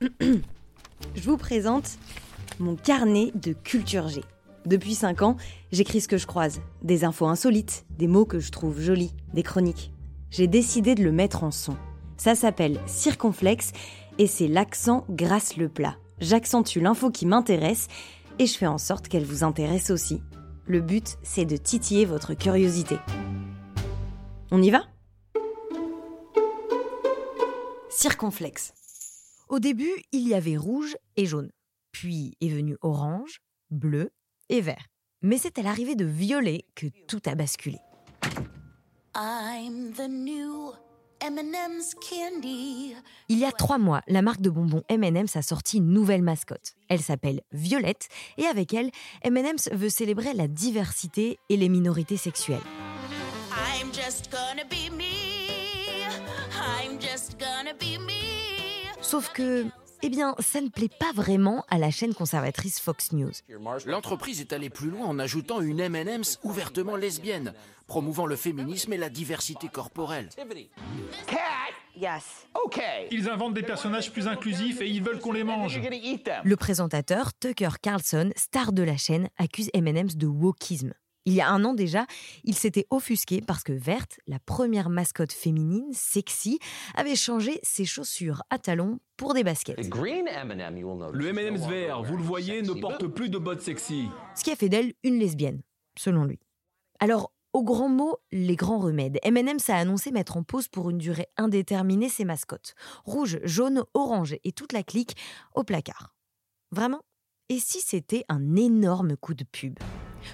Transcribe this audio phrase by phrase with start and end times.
[0.00, 1.98] Je vous présente
[2.58, 4.22] mon carnet de culture G.
[4.66, 5.36] Depuis 5 ans,
[5.72, 9.42] j'écris ce que je croise, des infos insolites, des mots que je trouve jolis, des
[9.42, 9.92] chroniques.
[10.30, 11.76] J'ai décidé de le mettre en son.
[12.16, 13.72] Ça s'appelle Circonflexe
[14.18, 15.96] et c'est l'accent grâce le plat.
[16.20, 17.88] J'accentue l'info qui m'intéresse
[18.38, 20.22] et je fais en sorte qu'elle vous intéresse aussi.
[20.66, 22.96] Le but, c'est de titiller votre curiosité.
[24.50, 24.82] On y va?
[27.88, 28.75] Circonflexe.
[29.48, 31.50] Au début, il y avait rouge et jaune.
[31.92, 34.10] Puis est venu orange, bleu
[34.48, 34.86] et vert.
[35.22, 37.78] Mais c'est à l'arrivée de violet que tout a basculé.
[39.14, 40.72] I'm the new
[41.20, 42.94] M&M's candy.
[43.28, 46.74] Il y a trois mois, la marque de bonbons M&M's a sorti une nouvelle mascotte.
[46.88, 48.90] Elle s'appelle Violette et avec elle,
[49.22, 52.60] M&M's veut célébrer la diversité et les minorités sexuelles.
[59.06, 59.66] Sauf que,
[60.02, 63.30] eh bien, ça ne plaît pas vraiment à la chaîne conservatrice Fox News.
[63.86, 67.54] L'entreprise est allée plus loin en ajoutant une M&M's ouvertement lesbienne,
[67.86, 70.28] promouvant le féminisme et la diversité corporelle.
[73.12, 75.80] Ils inventent des personnages plus inclusifs et ils veulent qu'on les mange.
[76.42, 80.94] Le présentateur Tucker Carlson, star de la chaîne, accuse M&M's de wokisme.
[81.26, 82.06] Il y a un an déjà,
[82.44, 86.60] il s'était offusqué parce que Verte, la première mascotte féminine sexy,
[86.94, 89.76] avait changé ses chaussures à talons pour des baskets.
[89.76, 94.06] Le M&M's vert, vous le voyez, ne porte plus de bottes sexy.
[94.36, 95.62] Ce qui a fait d'elle une lesbienne,
[95.98, 96.38] selon lui.
[97.00, 99.18] Alors, au grand mot, les grands remèdes.
[99.24, 102.74] M&M's a annoncé mettre en pause pour une durée indéterminée ses mascottes.
[103.04, 105.16] Rouge, jaune, orange et toute la clique
[105.56, 106.14] au placard.
[106.70, 107.00] Vraiment?
[107.48, 109.78] Et si c'était un énorme coup de pub?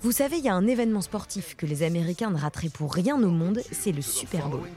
[0.00, 3.22] Vous savez, il y a un événement sportif que les Américains ne rateraient pour rien
[3.22, 4.68] au monde, c'est le Super Bowl.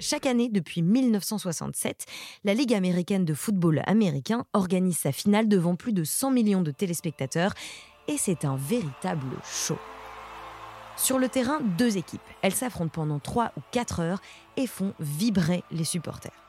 [0.00, 2.04] Chaque année, depuis 1967,
[2.44, 6.70] la Ligue américaine de football américain organise sa finale devant plus de 100 millions de
[6.70, 7.54] téléspectateurs
[8.08, 9.78] et c'est un véritable show.
[10.96, 12.20] Sur le terrain, deux équipes.
[12.42, 14.20] Elles s'affrontent pendant 3 ou 4 heures
[14.56, 16.43] et font vibrer les supporters.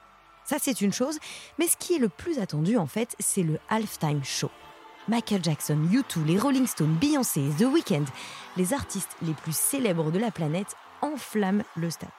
[0.45, 1.17] Ça, c'est une chose,
[1.57, 4.51] mais ce qui est le plus attendu en fait, c'est le halftime show.
[5.07, 8.05] Michael Jackson, U2, les Rolling Stones, Beyoncé, The Weeknd,
[8.55, 12.09] les artistes les plus célèbres de la planète enflamment le stade.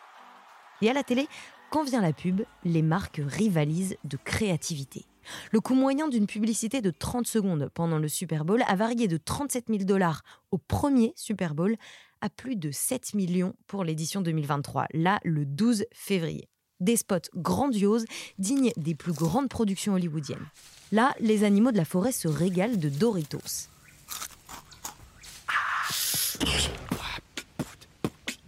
[0.83, 1.29] Et à la télé,
[1.71, 5.05] quand vient la pub, les marques rivalisent de créativité.
[5.51, 9.17] Le coût moyen d'une publicité de 30 secondes pendant le Super Bowl a varié de
[9.17, 11.77] 37 000 dollars au premier Super Bowl
[12.21, 16.49] à plus de 7 millions pour l'édition 2023, là le 12 février.
[16.81, 18.05] Des spots grandioses,
[18.39, 20.47] dignes des plus grandes productions hollywoodiennes.
[20.93, 23.69] Là, les animaux de la forêt se régalent de Doritos.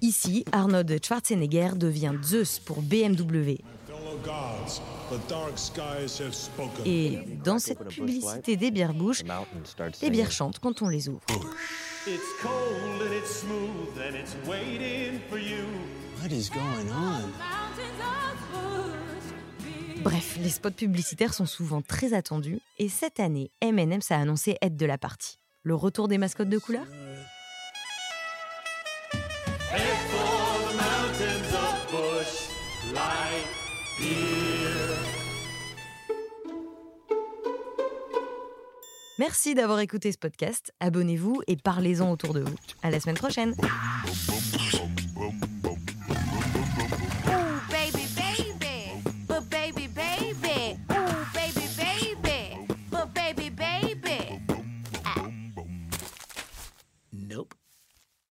[0.01, 3.59] Ici, Arnold Schwarzenegger devient Zeus pour BMW.
[6.85, 9.25] Et dans cette publicité des bières bouches,
[10.03, 11.21] les bières chantent quand on les ouvre.
[16.21, 17.58] What is going on?
[20.09, 24.75] Bref, les spots publicitaires sont souvent très attendus et cette année, M&M's a annoncé être
[24.75, 25.37] de la partie.
[25.65, 26.87] Le retour des mascottes de couleur?
[39.19, 40.73] Merci d'avoir écouté ce podcast.
[40.81, 42.57] Abonnez-vous et parlez-en autour de vous.
[42.83, 43.55] À la semaine prochaine.